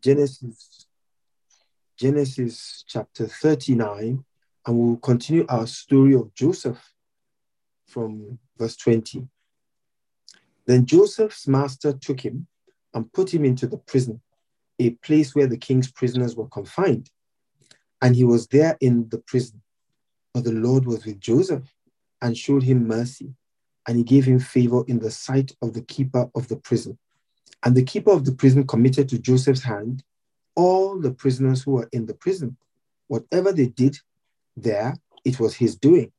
[0.00, 0.86] Genesis,
[1.96, 4.24] Genesis chapter 39,
[4.66, 6.92] and we'll continue our story of Joseph
[7.86, 9.26] from verse 20.
[10.66, 12.46] Then Joseph's master took him
[12.92, 14.20] and put him into the prison,
[14.78, 17.10] a place where the king's prisoners were confined.
[18.02, 19.62] And he was there in the prison.
[20.34, 21.72] But the Lord was with Joseph
[22.20, 23.34] and showed him mercy,
[23.86, 26.98] and he gave him favor in the sight of the keeper of the prison.
[27.64, 30.02] And the keeper of the prison committed to Joseph's hand
[30.56, 32.56] all the prisoners who were in the prison.
[33.08, 33.98] Whatever they did
[34.56, 36.10] there, it was his doing.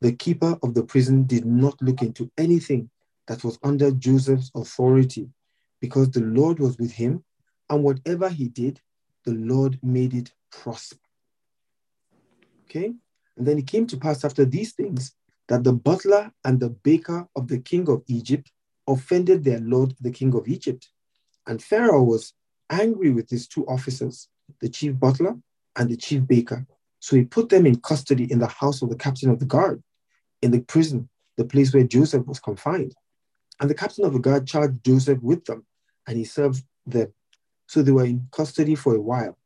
[0.00, 2.90] The keeper of the prison did not look into anything
[3.28, 5.28] that was under Joseph's authority
[5.80, 7.24] because the Lord was with him,
[7.68, 8.80] and whatever he did,
[9.24, 10.98] the Lord made it prosper.
[12.64, 12.94] Okay?
[13.36, 15.14] And then it came to pass after these things
[15.48, 18.50] that the butler and the baker of the king of Egypt
[18.86, 20.88] offended their lord, the king of Egypt.
[21.46, 22.34] And Pharaoh was
[22.70, 24.28] angry with his two officers,
[24.60, 25.36] the chief butler
[25.76, 26.66] and the chief baker.
[27.00, 29.82] So he put them in custody in the house of the captain of the guard,
[30.40, 32.94] in the prison, the place where Joseph was confined.
[33.60, 35.66] And the captain of the guard charged Joseph with them,
[36.06, 37.12] and he served them.
[37.66, 39.36] So they were in custody for a while.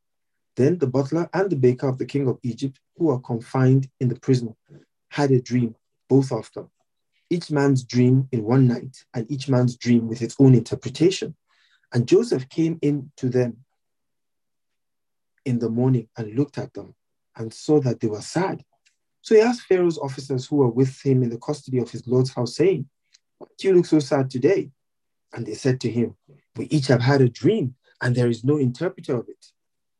[0.55, 4.07] Then the butler and the baker of the king of Egypt, who were confined in
[4.07, 4.55] the prison,
[5.09, 5.75] had a dream,
[6.09, 6.69] both of them
[7.29, 11.35] each man's dream in one night, and each man's dream with its own interpretation.
[11.93, 13.57] And Joseph came in to them
[15.45, 16.93] in the morning and looked at them
[17.35, 18.63] and saw that they were sad.
[19.21, 22.33] So he asked Pharaoh's officers who were with him in the custody of his Lord's
[22.33, 22.87] house, saying,
[23.37, 24.71] Why do you look so sad today?
[25.33, 26.15] And they said to him,
[26.55, 29.45] We each have had a dream, and there is no interpreter of it.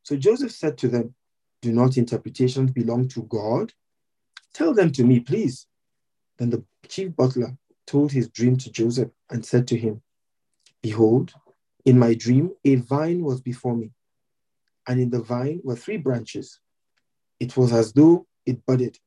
[0.03, 1.16] So Joseph said to them,
[1.61, 3.73] Do not interpretations belong to God?
[4.53, 5.67] Tell them to me, please.
[6.38, 10.02] Then the chief butler told his dream to Joseph and said to him,
[10.82, 11.34] Behold,
[11.86, 13.92] in my dream, a vine was before me,
[14.88, 16.60] and in the vine were three branches.
[17.40, 18.98] It was as though it budded,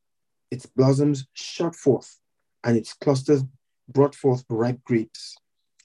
[0.51, 2.19] its blossoms shot forth,
[2.65, 3.45] and its clusters
[3.89, 5.37] brought forth ripe grapes.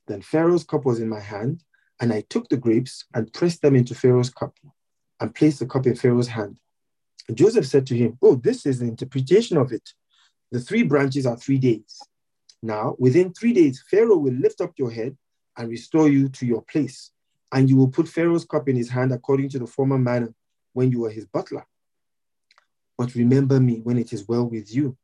[0.08, 1.64] Then Pharaoh's cup was in my hand,
[2.00, 4.58] and I took the grapes and pressed them into Pharaoh's cup,
[5.20, 6.60] and placed the cup in Pharaoh's hand.
[7.28, 9.94] And Joseph said to him, Oh, this is the interpretation of it.
[10.56, 12.02] The three branches are three days.
[12.64, 15.18] Now, within three days, Pharaoh will lift up your head
[15.58, 17.12] and restore you to your place.
[17.52, 20.34] And you will put Pharaoh's cup in his hand according to the former manner
[20.72, 21.66] when you were his butler.
[22.98, 24.96] But remember me when it is well with you,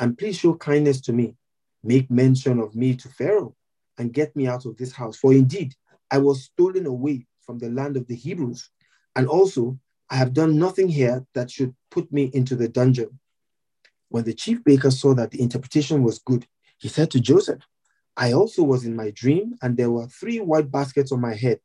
[0.00, 1.36] and please show kindness to me.
[1.84, 3.54] Make mention of me to Pharaoh
[3.98, 5.16] and get me out of this house.
[5.16, 5.72] For indeed,
[6.10, 8.70] I was stolen away from the land of the Hebrews.
[9.14, 9.78] And also,
[10.10, 13.20] I have done nothing here that should put me into the dungeon.
[14.08, 16.46] When the chief baker saw that the interpretation was good,
[16.78, 17.62] he said to Joseph,
[18.16, 21.60] I also was in my dream, and there were three white baskets on my head.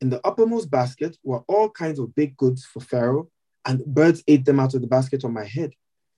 [0.00, 3.28] In the uppermost basket were all kinds of baked goods for Pharaoh,
[3.64, 5.72] and birds ate them out of the basket on my head.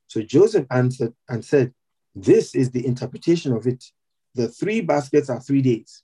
[0.07, 1.73] So Joseph answered and said,
[2.15, 3.85] This is the interpretation of it.
[4.35, 6.03] The three baskets are three days.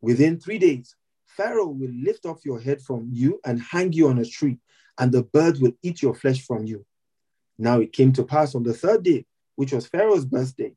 [0.00, 0.94] Within three days,
[1.26, 4.58] Pharaoh will lift off your head from you and hang you on a tree,
[4.98, 6.84] and the birds will eat your flesh from you.
[7.58, 9.26] Now it came to pass on the third day,
[9.56, 10.72] which was Pharaoh's birthday,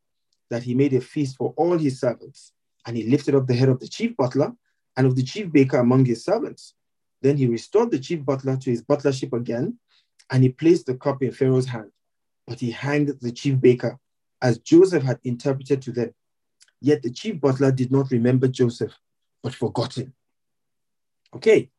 [0.50, 2.54] that he made a feast for all his servants.
[2.86, 4.54] And he lifted up the head of the chief butler
[4.96, 6.74] and of the chief baker among his servants.
[7.22, 9.80] Then he restored the chief butler to his butlership again,
[10.30, 11.92] and he placed the cup in Pharaoh's hand.
[12.46, 14.00] But he hanged the chief baker,
[14.42, 16.14] as Joseph had interpreted to them.
[16.80, 18.94] Yet the chief butler did not remember Joseph,
[19.42, 20.14] but forgot him.
[21.36, 21.70] Okay,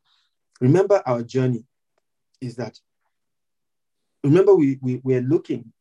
[0.61, 1.65] remember our journey
[2.41, 2.79] is that
[4.25, 5.73] remember we, we we're looking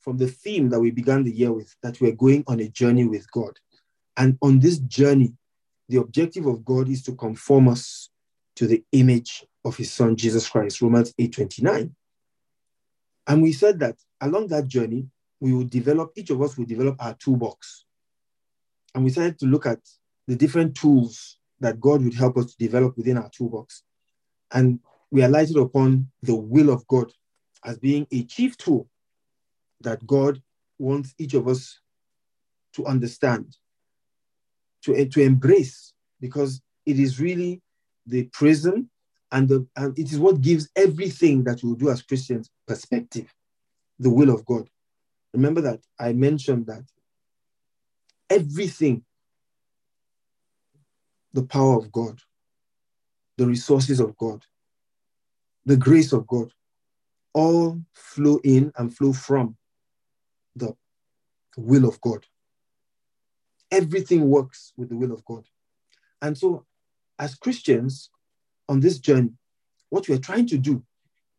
[0.00, 3.06] from the theme that we began the year with that we're going on a journey
[3.06, 3.58] with god.
[4.16, 5.34] And on this journey
[5.88, 8.10] the objective of god is to conform us
[8.56, 11.94] to the image of his son jesus christ romans 8 29
[13.26, 15.08] and we said that along that journey
[15.40, 17.84] we will develop each of us will develop our toolbox.
[18.94, 19.80] And we started to look at
[20.26, 23.82] the different tools that god would help us to develop within our toolbox.
[24.52, 24.80] And
[25.10, 27.12] we alighted upon the will of god
[27.64, 28.88] as being a chief tool
[29.80, 30.42] that God
[30.78, 31.80] wants each of us
[32.74, 33.56] to understand,
[34.82, 37.62] to, eh, to embrace, because it is really
[38.06, 38.90] the prism
[39.32, 43.32] and, the, and it is what gives everything that we do as Christians perspective,
[43.98, 44.68] the will of God.
[45.32, 46.84] Remember that I mentioned that
[48.30, 49.04] everything,
[51.32, 52.20] the power of God,
[53.36, 54.44] the resources of God,
[55.66, 56.52] the grace of God,
[57.34, 59.56] all flow in and flow from
[60.56, 60.74] the
[61.56, 62.24] will of God.
[63.70, 65.44] Everything works with the will of God.
[66.22, 66.64] And so,
[67.18, 68.10] as Christians,
[68.68, 69.32] on this journey,
[69.90, 70.82] what we're trying to do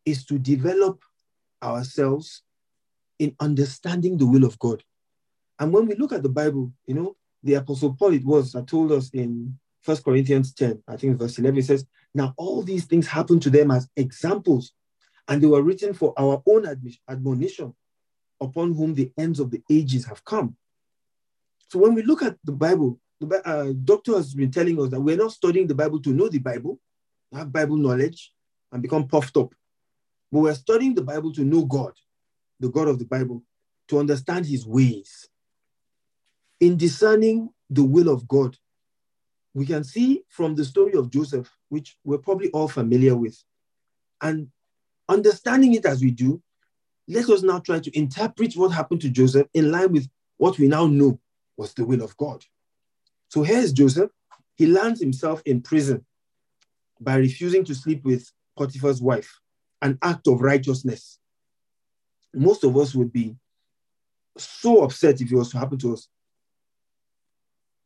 [0.04, 1.02] is to develop
[1.62, 2.42] ourselves
[3.18, 4.84] in understanding the will of God.
[5.58, 8.66] And when we look at the Bible, you know, the Apostle Paul, it was that
[8.66, 13.06] told us in First Corinthians 10, I think verse 11, says, Now all these things
[13.06, 14.72] happened to them as examples,
[15.28, 16.66] and they were written for our own
[17.08, 17.74] admonition,
[18.40, 20.56] upon whom the ends of the ages have come.
[21.68, 25.00] So when we look at the Bible, the uh, doctor has been telling us that
[25.00, 26.78] we're not studying the Bible to know the Bible,
[27.32, 28.32] have Bible knowledge,
[28.72, 29.54] and become puffed up.
[30.30, 31.92] But we're studying the Bible to know God,
[32.60, 33.42] the God of the Bible,
[33.88, 35.28] to understand his ways.
[36.60, 38.56] In discerning the will of God,
[39.54, 43.42] we can see from the story of Joseph, which we're probably all familiar with,
[44.20, 44.48] and
[45.08, 46.42] understanding it as we do,
[47.08, 50.08] let us now try to interpret what happened to Joseph in line with
[50.38, 51.20] what we now know
[51.56, 52.44] was the will of God.
[53.28, 54.10] So here's Joseph.
[54.56, 56.04] He lands himself in prison
[57.00, 59.40] by refusing to sleep with Potiphar's wife,
[59.82, 61.18] an act of righteousness.
[62.34, 63.36] Most of us would be
[64.36, 66.08] so upset if it was to happen to us.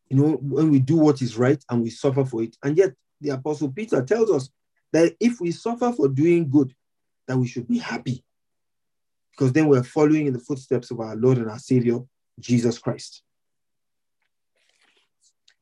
[0.08, 2.56] You know, when we do what is right and we suffer for it.
[2.64, 4.50] And yet, the Apostle Peter tells us
[4.93, 6.75] that if we suffer for doing good,
[7.31, 8.25] that we should be happy
[9.31, 12.00] because then we're following in the footsteps of our Lord and our Savior,
[12.41, 13.23] Jesus Christ.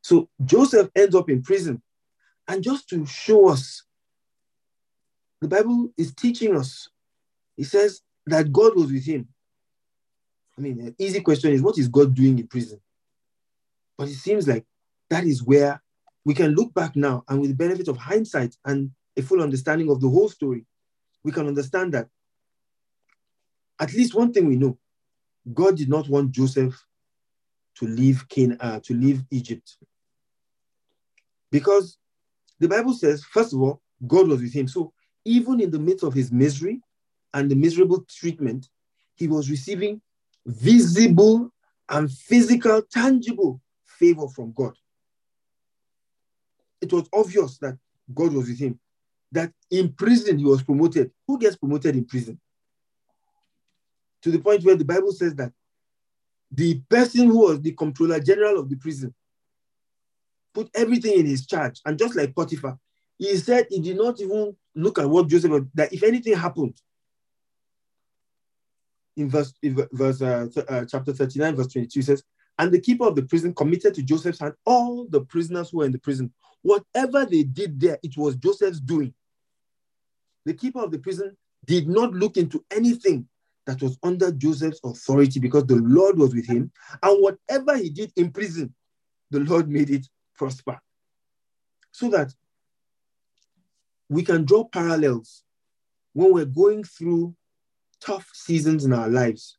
[0.00, 1.82] So Joseph ends up in prison.
[2.48, 3.82] And just to show us,
[5.42, 6.88] the Bible is teaching us,
[7.58, 9.28] it says that God was with him.
[10.56, 12.80] I mean, an easy question is what is God doing in prison?
[13.98, 14.64] But it seems like
[15.10, 15.82] that is where
[16.24, 19.90] we can look back now and with the benefit of hindsight and a full understanding
[19.90, 20.64] of the whole story,
[21.24, 22.08] we can understand that
[23.80, 24.78] at least one thing we know
[25.52, 26.84] God did not want Joseph
[27.76, 29.76] to leave Canaan, uh, to leave Egypt.
[31.50, 31.98] Because
[32.58, 34.68] the Bible says, first of all, God was with him.
[34.68, 34.92] So
[35.24, 36.80] even in the midst of his misery
[37.34, 38.68] and the miserable treatment,
[39.14, 40.00] he was receiving
[40.46, 41.52] visible
[41.88, 44.74] and physical, tangible favor from God.
[46.80, 47.76] It was obvious that
[48.14, 48.78] God was with him,
[49.32, 51.10] that in prison he was promoted.
[51.26, 52.40] Who gets promoted in prison?
[54.22, 55.52] To the point where the Bible says that
[56.50, 59.14] the person who was the comptroller general of the prison
[60.54, 61.80] put everything in his charge.
[61.84, 62.78] And just like Potiphar,
[63.18, 66.80] he said he did not even look at what Joseph, that if anything happened,
[69.16, 72.22] in verse, in verse uh, uh, chapter 39, verse 22 says,
[72.58, 75.84] and the keeper of the prison committed to Joseph's hand all the prisoners who were
[75.84, 76.32] in the prison.
[76.62, 79.14] Whatever they did there, it was Joseph's doing.
[80.44, 83.28] The keeper of the prison did not look into anything
[83.66, 86.72] that was under Joseph's authority because the Lord was with him.
[87.02, 88.74] And whatever he did in prison,
[89.30, 90.80] the Lord made it prosper.
[91.92, 92.32] So that
[94.08, 95.42] we can draw parallels
[96.14, 97.34] when we're going through
[98.00, 99.58] tough seasons in our lives.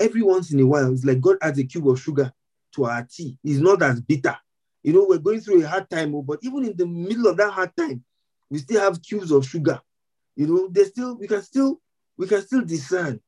[0.00, 2.32] Every once in a while, it's like God adds a cube of sugar
[2.74, 3.36] to our tea.
[3.42, 4.36] It's not as bitter.
[4.88, 7.36] You know, we're going through a hard time, oh, but even in the middle of
[7.36, 8.02] that hard time,
[8.48, 9.82] we still have cubes of sugar.
[10.34, 11.78] You know, they still we can still
[12.16, 13.20] we can still discern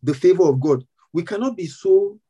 [0.00, 0.86] the favor of God.
[1.12, 2.20] We cannot be so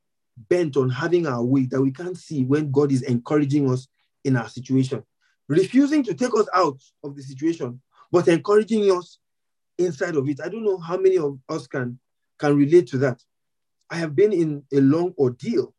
[0.49, 3.89] bent on having our way that we can't see when God is encouraging us
[4.25, 5.05] in our situation,
[5.47, 7.79] refusing to take us out of the situation,
[8.11, 9.19] but encouraging us
[9.77, 10.41] inside of it.
[10.43, 11.99] I don't know how many of us can
[12.39, 13.23] can relate to that.
[13.91, 15.75] I have been in a long ordeal,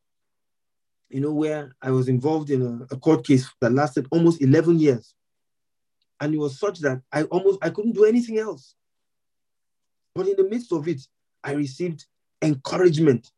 [1.10, 4.80] you know, where I was involved in a, a court case that lasted almost 11
[4.80, 5.14] years.
[6.20, 8.76] And it was such that I almost I couldn't do anything else.
[10.14, 11.02] But in the midst of it,
[11.44, 12.06] I received
[12.42, 13.30] encouragement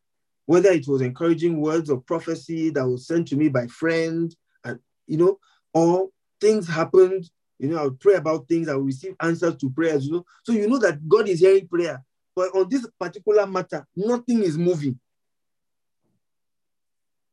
[0.48, 4.76] whether it was encouraging words of prophecy that was sent to me by friends, and
[4.76, 5.38] uh, you know,
[5.74, 6.10] or
[6.42, 10.06] things happened, you know, I would pray about things, I would receive answers to prayers,
[10.06, 10.26] you know.
[10.44, 12.02] So you know that God is hearing prayer.
[12.34, 14.98] But on this particular matter, nothing is moving.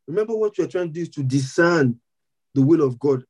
[0.07, 1.99] Remember what you're trying to do is to discern
[2.55, 3.25] the will of God.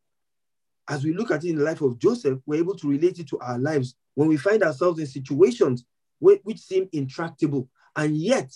[0.88, 3.28] As we look at it in the life of Joseph, we're able to relate it
[3.28, 5.84] to our lives when we find ourselves in situations
[6.18, 8.50] which seem intractable, and yet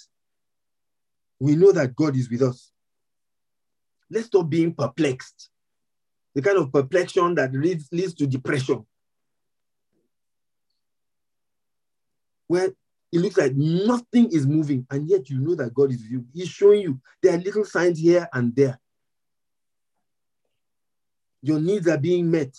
[1.39, 2.71] we know that God is with us.
[4.11, 5.51] Let's stop being perplexed.
[6.35, 8.87] The kind of perplexion that leads, leads to depression.
[12.47, 12.71] Where
[13.11, 16.27] it looks like nothing is moving, and yet you know that God is with you.
[16.33, 18.79] He's showing you there are little signs here and there.
[21.43, 22.55] Your needs are being met.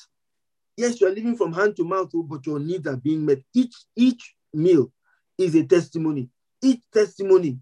[0.78, 3.40] Yes, you're living from hand to mouth, oh, but your needs are being met.
[3.54, 4.92] Each each meal
[5.38, 6.30] is a testimony.
[6.62, 7.60] Each testimony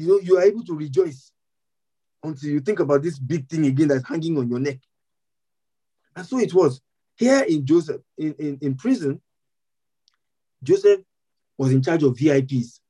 [0.00, 1.30] you know, you are able to rejoice
[2.22, 4.78] until you think about this big thing again that's hanging on your neck.
[6.16, 6.80] And so it was.
[7.16, 9.20] here in Joseph, in, in, in prison,
[10.62, 11.00] Joseph
[11.60, 12.80] was in charge of VIPs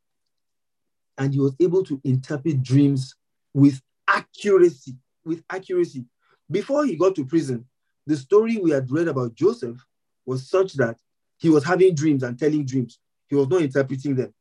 [1.19, 3.17] and he was able to interpret dreams
[3.53, 4.95] with accuracy.
[5.25, 6.05] With accuracy.
[6.49, 7.67] Before he got to prison,
[8.07, 9.85] the story we had read about Joseph
[10.25, 10.97] was such that
[11.39, 13.01] he was having dreams and telling dreams.
[13.27, 14.33] He was not interpreting them.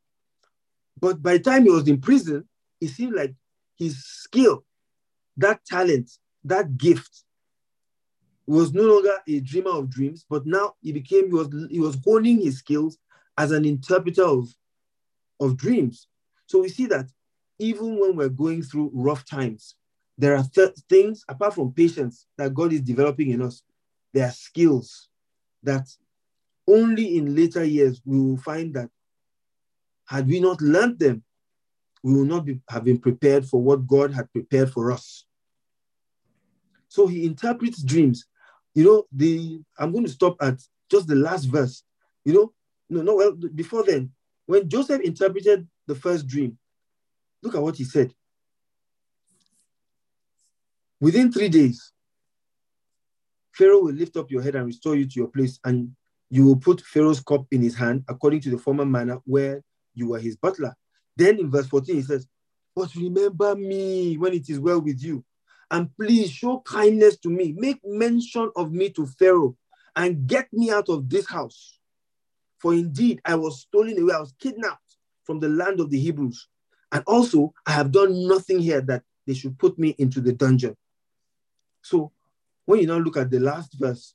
[1.00, 2.48] But by the time he was in prison,
[2.80, 3.34] it seemed like
[3.76, 4.64] his skill,
[5.38, 6.08] that talent,
[6.44, 7.24] that gift
[8.46, 11.98] was no longer a dreamer of dreams, but now he became, he was, he was
[12.04, 12.96] honing his skills
[13.40, 14.54] as an interpreter of,
[15.40, 16.08] of dreams.
[16.44, 17.06] So we see that
[17.58, 19.76] even when we're going through rough times,
[20.18, 23.62] there are th- things apart from patience that God is developing in us.
[24.12, 25.08] There are skills
[25.62, 25.88] that
[26.68, 28.90] only in later years we will find that
[30.04, 31.22] had we not learned them,
[32.02, 35.24] we will not be, have been prepared for what God had prepared for us.
[36.88, 38.26] So he interprets dreams.
[38.74, 41.84] You know, the I'm going to stop at just the last verse.
[42.26, 42.52] You know,
[42.90, 44.10] no, no, well, before then,
[44.46, 46.58] when Joseph interpreted the first dream,
[47.42, 48.12] look at what he said.
[51.00, 51.92] Within three days,
[53.52, 55.92] Pharaoh will lift up your head and restore you to your place, and
[56.30, 59.62] you will put Pharaoh's cup in his hand according to the former manner where
[59.94, 60.74] you were his butler.
[61.16, 62.26] Then in verse 14, he says,
[62.74, 65.24] But remember me when it is well with you,
[65.70, 67.54] and please show kindness to me.
[67.56, 69.56] Make mention of me to Pharaoh
[69.96, 71.79] and get me out of this house.
[72.60, 76.46] For indeed, I was stolen away, I was kidnapped from the land of the Hebrews.
[76.92, 80.76] And also, I have done nothing here that they should put me into the dungeon.
[81.82, 82.12] So,
[82.66, 84.14] when you now look at the last verse,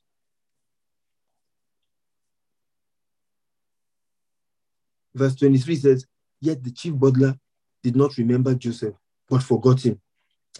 [5.13, 6.05] verse 23 says,
[6.39, 7.35] Yet the chief butler
[7.81, 8.95] did not remember Joseph,
[9.27, 9.99] but forgot him.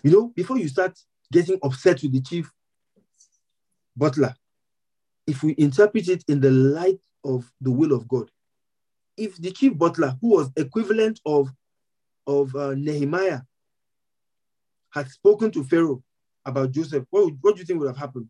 [0.04, 0.98] You know, before you start
[1.32, 2.52] getting upset with the chief
[3.96, 4.34] butler,
[5.28, 8.30] if we interpret it in the light of the will of God,
[9.18, 11.50] if the chief butler, who was equivalent of,
[12.28, 13.42] of uh, Nehemiah,
[14.90, 16.04] had spoken to Pharaoh
[16.46, 18.30] about Joseph, what, would, what do you think would have happened?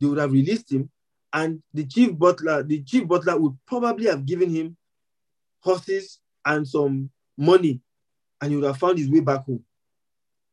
[0.00, 0.90] They would have released him,
[1.32, 4.76] and the chief butler, the chief butler would probably have given him
[5.60, 7.80] horses and some money,
[8.40, 9.64] and he would have found his way back home.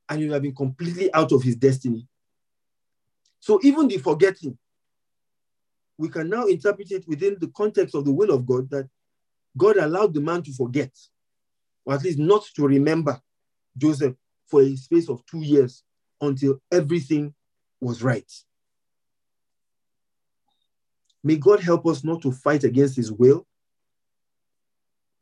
[0.09, 2.07] And he would have been completely out of his destiny.
[3.39, 4.57] So even the forgetting,
[5.97, 8.89] we can now interpret it within the context of the will of God that
[9.57, 10.91] God allowed the man to forget,
[11.85, 13.21] or at least not to remember
[13.77, 14.15] Joseph
[14.47, 15.83] for a space of two years
[16.21, 17.33] until everything
[17.79, 18.31] was right.
[21.23, 23.47] May God help us not to fight against his will,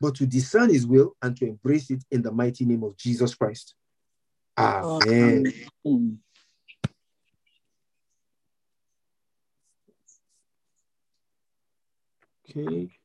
[0.02, 3.36] but to discern his will and to embrace it in the mighty name of Jesus
[3.36, 3.76] Christ.
[4.58, 6.23] Amen.
[12.58, 13.03] Okay.